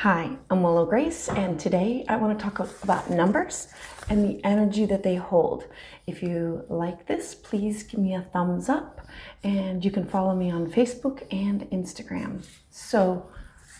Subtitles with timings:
[0.00, 3.68] Hi, I'm Willow Grace, and today I want to talk about numbers
[4.10, 5.64] and the energy that they hold.
[6.06, 9.00] If you like this, please give me a thumbs up,
[9.42, 12.44] and you can follow me on Facebook and Instagram.
[12.68, 13.30] So,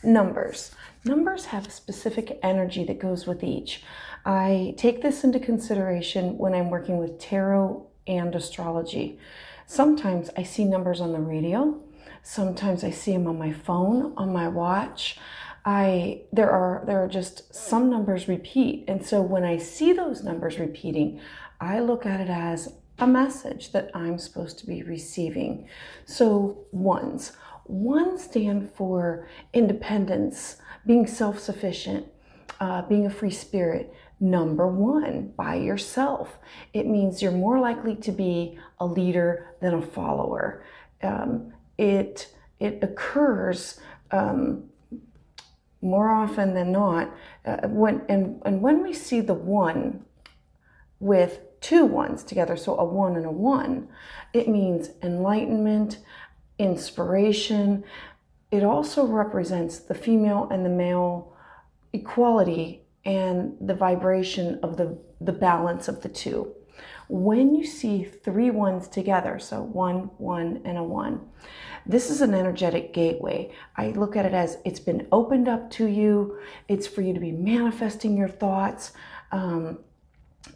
[0.02, 0.70] numbers.
[1.04, 3.82] Numbers have a specific energy that goes with each.
[4.24, 9.18] I take this into consideration when I'm working with tarot and astrology.
[9.66, 11.78] Sometimes I see numbers on the radio,
[12.22, 15.18] sometimes I see them on my phone, on my watch.
[15.66, 18.84] I there are there are just some numbers repeat.
[18.86, 21.20] And so when I see those numbers repeating,
[21.60, 25.68] I look at it as a message that I'm supposed to be receiving.
[26.06, 27.32] So ones.
[27.64, 32.06] One stand for independence, being self-sufficient,
[32.60, 33.92] uh, being a free spirit.
[34.20, 36.38] Number one, by yourself.
[36.72, 40.64] It means you're more likely to be a leader than a follower.
[41.02, 43.80] Um, it it occurs
[44.12, 44.70] um,
[45.86, 50.04] more often than not, uh, when and, and when we see the one
[51.00, 53.88] with two ones together, so a one and a one,
[54.32, 55.98] it means enlightenment,
[56.58, 57.84] inspiration.
[58.50, 61.34] It also represents the female and the male
[61.92, 66.54] equality and the vibration of the, the balance of the two.
[67.08, 71.20] When you see three ones together, so one, one, and a one,
[71.84, 73.52] this is an energetic gateway.
[73.76, 76.38] I look at it as it's been opened up to you.
[76.68, 78.92] It's for you to be manifesting your thoughts,
[79.30, 79.78] um,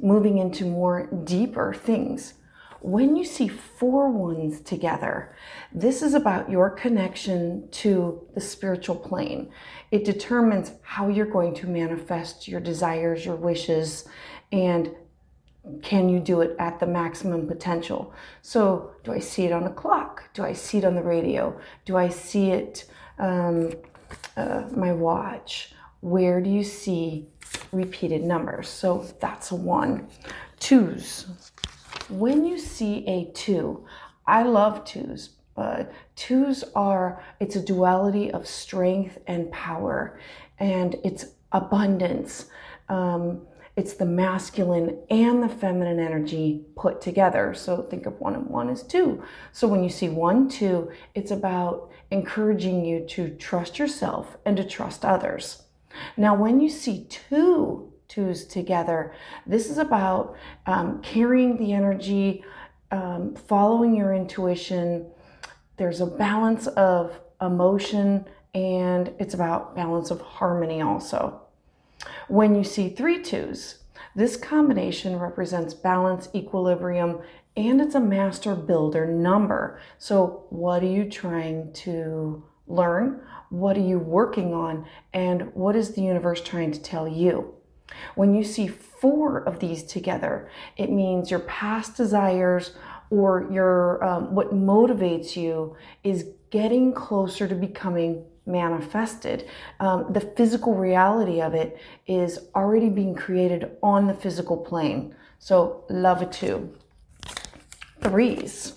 [0.00, 2.34] moving into more deeper things.
[2.82, 5.36] When you see four ones together,
[5.72, 9.52] this is about your connection to the spiritual plane.
[9.90, 14.08] It determines how you're going to manifest your desires, your wishes,
[14.50, 14.94] and
[15.82, 18.12] can you do it at the maximum potential?
[18.42, 20.32] So, do I see it on a clock?
[20.34, 21.58] Do I see it on the radio?
[21.84, 22.86] Do I see it
[23.18, 23.72] um,
[24.36, 25.72] uh, my watch?
[26.00, 27.28] Where do you see
[27.72, 28.68] repeated numbers?
[28.68, 30.08] So that's a one.
[30.58, 31.26] Twos.
[32.08, 33.86] When you see a two,
[34.26, 40.18] I love twos, but twos are it's a duality of strength and power,
[40.58, 42.46] and it's abundance.
[42.88, 43.42] Um,
[43.76, 47.54] it's the masculine and the feminine energy put together.
[47.54, 49.22] So think of one and one as two.
[49.52, 54.64] So when you see one, two, it's about encouraging you to trust yourself and to
[54.64, 55.62] trust others.
[56.16, 59.14] Now, when you see two twos together,
[59.46, 60.36] this is about
[60.66, 62.44] um, carrying the energy,
[62.90, 65.06] um, following your intuition.
[65.76, 71.40] There's a balance of emotion and it's about balance of harmony also.
[72.28, 73.78] When you see three twos,
[74.14, 77.20] this combination represents balance, equilibrium,
[77.56, 79.80] and it's a master builder number.
[79.98, 83.22] So, what are you trying to learn?
[83.50, 84.86] What are you working on?
[85.12, 87.54] And what is the universe trying to tell you?
[88.14, 92.72] When you see four of these together, it means your past desires
[93.10, 99.48] or your um, what motivates you is getting closer to becoming manifested.
[99.78, 105.14] Um, the physical reality of it is already being created on the physical plane.
[105.38, 106.74] So, love it too.
[108.02, 108.74] Threes.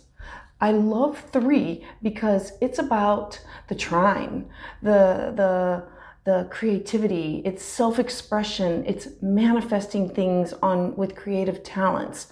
[0.62, 4.50] I love three because it's about the trine,
[4.82, 5.84] the, the,
[6.24, 12.28] the creativity, it's self-expression, it's manifesting things on with creative talents.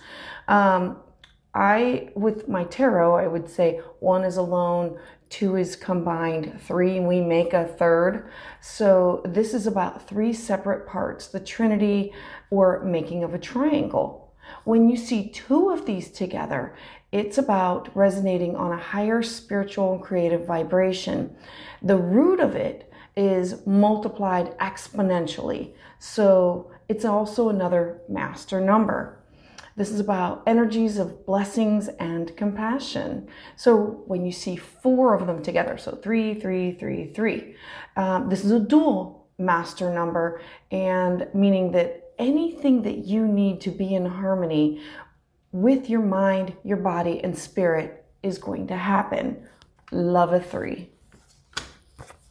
[0.47, 0.97] Um,
[1.53, 4.97] I, with my tarot, I would say one is alone,
[5.31, 8.29] two is combined, three, we make a third.
[8.59, 12.13] So this is about three separate parts, the trinity
[12.51, 14.33] or making of a triangle.
[14.65, 16.75] When you see two of these together,
[17.11, 21.35] it's about resonating on a higher spiritual and creative vibration.
[21.81, 25.73] The root of it is multiplied exponentially.
[25.99, 29.20] So it's also another master number.
[29.81, 33.27] This is about energies of blessings and compassion.
[33.55, 37.55] So when you see four of them together, so three, three, three, three,
[37.97, 40.39] um, this is a dual master number,
[40.69, 44.83] and meaning that anything that you need to be in harmony
[45.51, 49.47] with your mind, your body, and spirit is going to happen.
[49.91, 50.91] Love a three.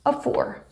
[0.07, 0.65] A four.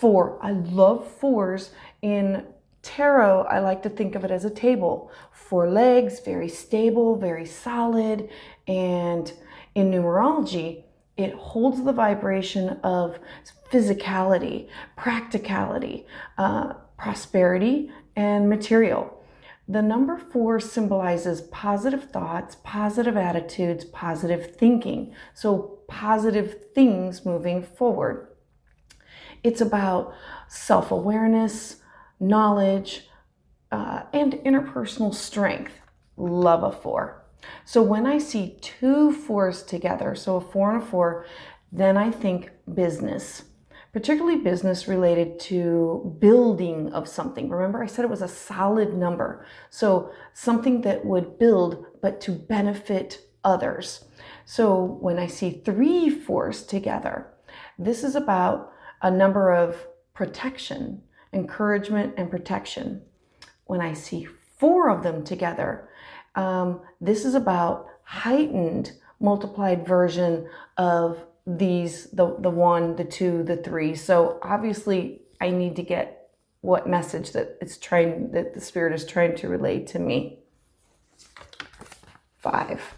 [0.00, 0.40] Four.
[0.42, 1.70] I love fours
[2.02, 2.44] in
[2.86, 5.10] tarot, I like to think of it as a table.
[5.32, 8.28] Four legs, very stable, very solid.
[8.68, 9.32] And
[9.74, 10.84] in numerology,
[11.16, 13.18] it holds the vibration of
[13.70, 16.06] physicality, practicality,
[16.38, 19.12] uh, prosperity, and material.
[19.68, 25.12] The number four symbolizes positive thoughts, positive attitudes, positive thinking.
[25.34, 28.28] So, positive things moving forward.
[29.42, 30.14] It's about
[30.48, 31.76] self awareness,
[32.20, 33.08] knowledge,
[33.72, 35.80] uh, and interpersonal strength.
[36.16, 37.24] Love a four.
[37.64, 41.26] So when I see two fours together, so a four and a four,
[41.70, 43.44] then I think business,
[43.92, 47.48] particularly business related to building of something.
[47.48, 49.44] Remember, I said it was a solid number.
[49.70, 54.04] So something that would build, but to benefit others.
[54.44, 57.28] So when I see three fours together,
[57.78, 58.72] this is about
[59.02, 61.02] a number of protection,
[61.32, 63.02] encouragement, and protection.
[63.64, 65.88] When I see four of them together,
[66.34, 73.56] um, this is about heightened multiplied version of these the the one the two the
[73.56, 73.94] three.
[73.94, 76.30] So obviously i need to get
[76.60, 80.40] what message that it's trying that the spirit is trying to relay to me.
[82.38, 82.94] Five.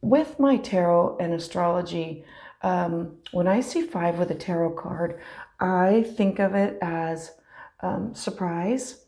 [0.00, 2.24] With my tarot and astrology
[2.62, 5.20] um, when i see five with a tarot card
[5.60, 7.32] i think of it as
[7.80, 9.04] um, surprise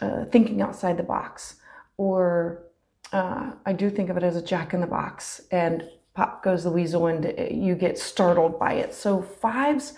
[0.00, 1.56] uh, thinking outside the box
[1.96, 2.66] or
[3.12, 6.64] uh, I do think of it as a jack in the box, and pop goes
[6.64, 8.94] the weasel, and you get startled by it.
[8.94, 9.94] So, fives,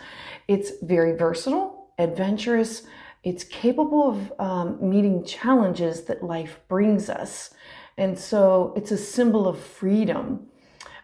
[0.46, 2.82] it's very versatile, adventurous,
[3.24, 7.50] it's capable of um, meeting challenges that life brings us.
[7.96, 10.46] And so, it's a symbol of freedom,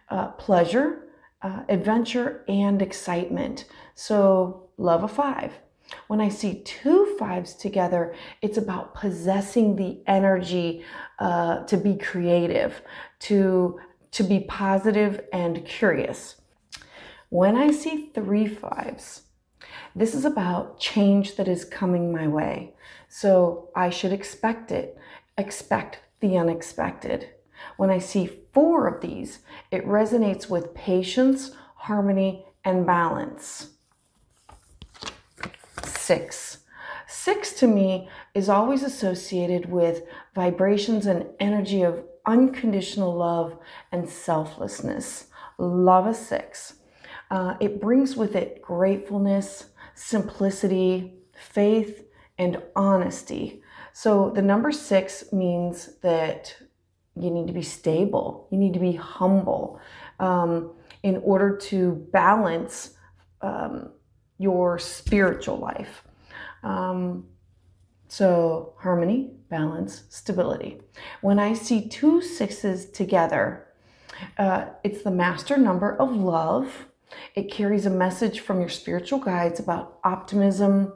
[0.09, 1.09] uh, pleasure,
[1.41, 3.65] uh, adventure, and excitement.
[3.95, 5.53] So, love a five.
[6.07, 10.83] When I see two fives together, it's about possessing the energy
[11.19, 12.81] uh, to be creative,
[13.19, 13.79] to,
[14.11, 16.41] to be positive and curious.
[17.29, 19.23] When I see three fives,
[19.95, 22.73] this is about change that is coming my way.
[23.07, 24.97] So I should expect it,
[25.37, 27.29] expect the unexpected.
[27.77, 29.39] When I see four of these,
[29.71, 33.74] it resonates with patience, harmony, and balance
[35.83, 36.59] six.
[37.07, 43.57] Six to me is always associated with vibrations and energy of unconditional love
[43.91, 45.27] and selflessness.
[45.57, 46.75] Love a six.
[47.29, 52.05] Uh, it brings with it gratefulness, simplicity, faith,
[52.37, 53.61] and honesty.
[53.93, 56.55] So the number six means that
[57.15, 59.79] you need to be stable, you need to be humble
[60.19, 62.91] um, in order to balance
[63.41, 63.91] um,
[64.37, 66.03] your spiritual life.
[66.63, 67.25] Um,
[68.07, 70.79] so, harmony, balance, stability.
[71.21, 73.67] When I see two sixes together,
[74.37, 76.87] uh, it's the master number of love.
[77.35, 80.93] It carries a message from your spiritual guides about optimism,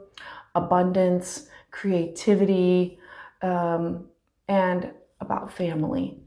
[0.54, 2.98] abundance, creativity,
[3.42, 4.06] um,
[4.48, 6.18] and about family.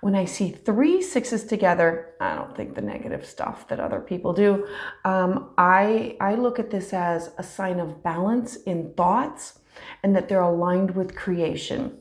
[0.00, 4.32] When I see three sixes together, I don't think the negative stuff that other people
[4.32, 4.66] do.
[5.04, 9.58] Um, I, I look at this as a sign of balance in thoughts
[10.02, 11.98] and that they're aligned with creation.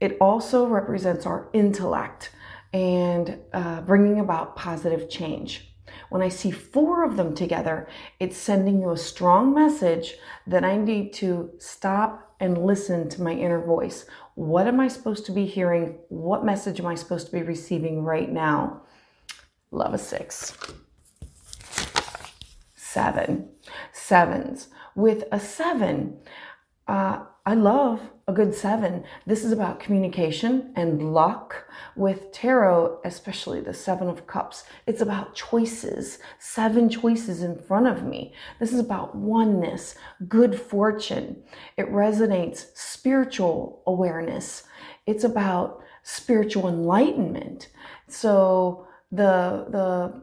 [0.00, 2.30] It also represents our intellect
[2.72, 5.72] and uh, bringing about positive change.
[6.10, 7.88] When I see four of them together,
[8.20, 10.14] it's sending you a strong message
[10.46, 14.06] that I need to stop and listen to my inner voice.
[14.34, 15.98] What am I supposed to be hearing?
[16.08, 18.82] What message am I supposed to be receiving right now?
[19.70, 20.56] Love a six.
[22.74, 23.48] Seven.
[23.92, 24.68] Sevens.
[24.94, 26.18] With a seven,
[26.86, 29.04] uh, I love a good seven.
[29.24, 31.68] This is about communication and luck.
[31.94, 38.02] With tarot, especially the seven of cups, it's about choices, seven choices in front of
[38.02, 38.34] me.
[38.58, 39.94] This is about oneness,
[40.28, 41.42] good fortune.
[41.76, 44.64] It resonates spiritual awareness.
[45.06, 47.68] It's about spiritual enlightenment.
[48.08, 50.22] So the, the,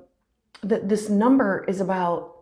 [0.68, 2.36] the this number is about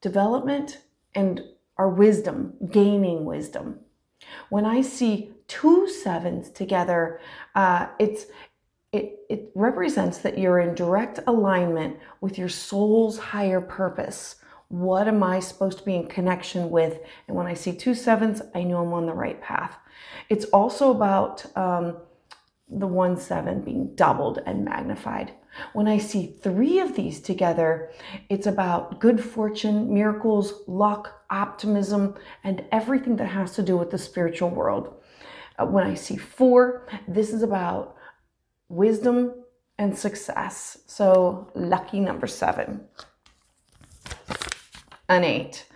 [0.00, 0.78] development
[1.14, 1.42] and
[1.76, 3.80] our wisdom, gaining wisdom.
[4.48, 7.20] When I see two sevens together,
[7.54, 8.26] uh, it's
[8.90, 14.36] it, it represents that you're in direct alignment with your soul's higher purpose.
[14.68, 16.98] What am I supposed to be in connection with?
[17.26, 19.76] And when I see two sevens, I know I'm on the right path.
[20.30, 21.98] It's also about um,
[22.70, 25.32] the one seven being doubled and magnified.
[25.72, 27.90] When I see three of these together,
[28.28, 32.14] it's about good fortune, miracles, luck, optimism,
[32.44, 34.94] and everything that has to do with the spiritual world.
[35.58, 37.96] Uh, when I see four, this is about
[38.68, 39.34] wisdom
[39.78, 40.78] and success.
[40.86, 42.80] So, lucky number seven.
[45.08, 45.66] An eight.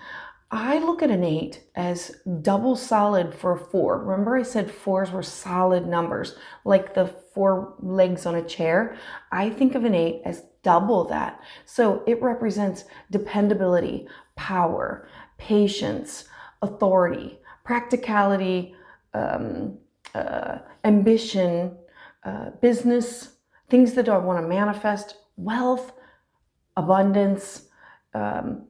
[0.54, 4.04] I look at an eight as double solid for a four.
[4.04, 8.98] Remember, I said fours were solid numbers, like the four legs on a chair.
[9.32, 11.40] I think of an eight as double that.
[11.64, 14.06] So it represents dependability,
[14.36, 16.24] power, patience,
[16.60, 18.74] authority, practicality,
[19.14, 19.78] um,
[20.14, 21.78] uh, ambition,
[22.24, 23.36] uh, business,
[23.70, 25.92] things that I want to manifest, wealth,
[26.76, 27.68] abundance.
[28.12, 28.66] Um,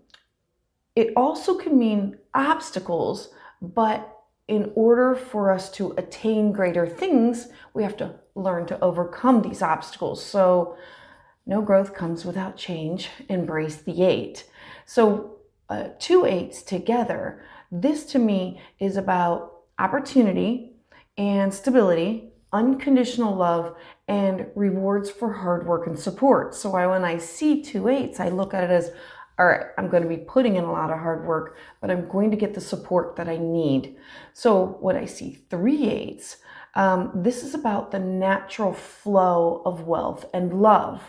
[0.95, 3.31] it also can mean obstacles,
[3.61, 4.09] but
[4.49, 9.63] in order for us to attain greater things, we have to learn to overcome these
[9.63, 10.25] obstacles.
[10.25, 10.77] So,
[11.47, 13.09] no growth comes without change.
[13.29, 14.45] Embrace the eight.
[14.85, 20.75] So, uh, two eights together, this to me is about opportunity
[21.17, 23.75] and stability, unconditional love,
[24.09, 26.55] and rewards for hard work and support.
[26.55, 28.91] So, I, when I see two eights, I look at it as
[29.39, 32.09] all right, I'm going to be putting in a lot of hard work, but I'm
[32.09, 33.97] going to get the support that I need.
[34.35, 36.37] So when I see three eights,
[36.75, 41.03] um, this is about the natural flow of wealth and love.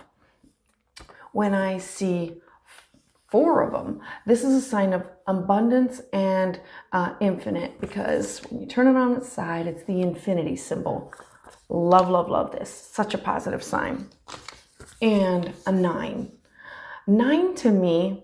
[1.31, 2.41] When I see
[3.29, 6.59] four of them, this is a sign of abundance and
[6.91, 11.13] uh, infinite because when you turn it on its side, it's the infinity symbol.
[11.69, 12.69] Love, love, love this.
[12.69, 14.09] Such a positive sign.
[15.01, 16.31] And a nine.
[17.07, 18.23] Nine to me,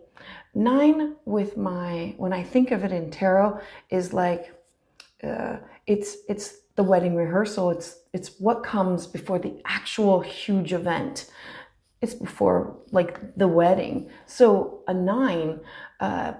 [0.53, 3.59] nine with my, when I think of it in tarot,
[3.89, 4.53] is like,
[5.23, 7.71] uh, it's, it's the wedding rehearsal.
[7.71, 11.29] It's, it's what comes before the actual huge event.
[12.01, 14.09] It's before like the wedding.
[14.25, 15.59] So a nine,
[15.99, 16.33] uh,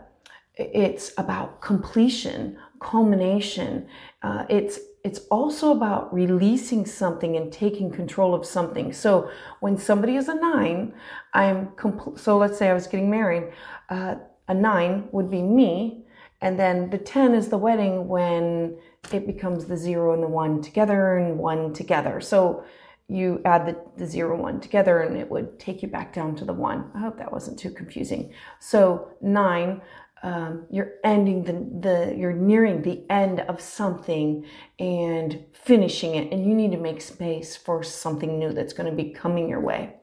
[0.56, 3.88] it's about completion, culmination.
[4.22, 8.92] Uh, it's it's also about releasing something and taking control of something.
[8.92, 9.30] So
[9.60, 10.94] when somebody is a nine,
[11.34, 13.52] I'm compl- so let's say I was getting married,
[13.90, 14.16] uh,
[14.48, 16.04] a nine would be me,
[16.42, 18.78] and then the ten is the wedding when
[19.14, 22.20] it becomes the zero and the one together and one together.
[22.20, 22.64] So
[23.08, 26.46] you add the, the zero one together and it would take you back down to
[26.46, 26.92] the one.
[26.94, 28.32] I hope that wasn't too confusing.
[28.60, 29.82] So nine
[30.22, 31.54] um, you're ending the,
[31.88, 34.46] the you're nearing the end of something
[34.78, 36.32] and finishing it.
[36.32, 39.62] And you need to make space for something new that's going to be coming your
[39.62, 39.96] way.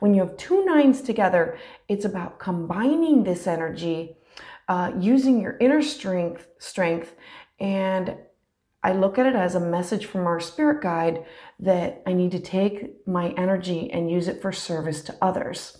[0.00, 4.16] When you have two nines together it's about combining this energy
[4.68, 7.14] uh, using your inner strength strength.
[7.58, 8.16] And
[8.82, 11.24] i look at it as a message from our spirit guide
[11.58, 15.78] that i need to take my energy and use it for service to others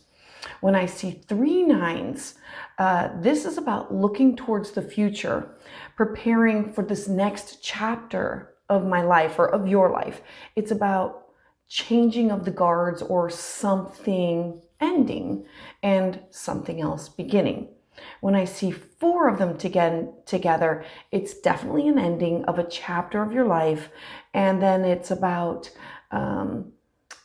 [0.60, 2.34] when I see three nines,
[2.78, 5.56] uh, this is about looking towards the future,
[5.96, 10.22] preparing for this next chapter of my life or of your life.
[10.56, 11.28] It's about
[11.68, 15.46] changing of the guards or something ending
[15.82, 17.68] and something else beginning.
[18.20, 23.32] When I see four of them together, it's definitely an ending of a chapter of
[23.32, 23.90] your life.
[24.34, 25.70] And then it's about
[26.10, 26.72] um,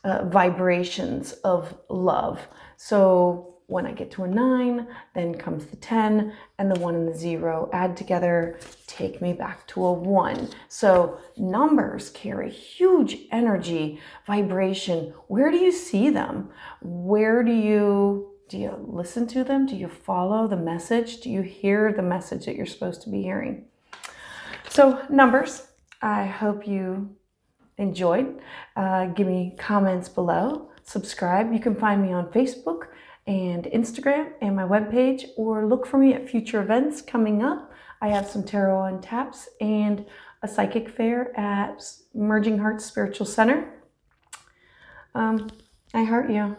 [0.03, 2.47] uh, vibrations of love.
[2.77, 7.07] So when I get to a nine, then comes the 10 and the one and
[7.07, 10.49] the zero add together, take me back to a one.
[10.67, 15.13] So numbers carry huge energy, vibration.
[15.27, 16.49] Where do you see them?
[16.81, 19.65] Where do you do you listen to them?
[19.65, 21.21] Do you follow the message?
[21.21, 23.65] Do you hear the message that you're supposed to be hearing?
[24.69, 25.69] So, numbers,
[26.03, 27.15] I hope you
[27.77, 28.39] enjoyed.
[28.75, 31.51] Uh, give me comments below subscribe.
[31.51, 32.87] You can find me on Facebook
[33.25, 37.71] and Instagram and my webpage, or look for me at future events coming up.
[38.01, 40.05] I have some tarot on taps and
[40.41, 41.81] a psychic fair at
[42.13, 43.73] Merging Hearts Spiritual Center.
[45.15, 45.49] Um,
[45.93, 46.57] I heart you.